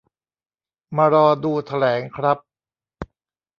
[0.97, 2.37] มารอดูแถลงครับ